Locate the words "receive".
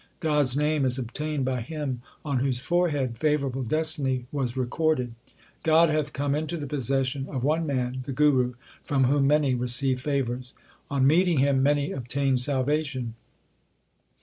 9.53-10.01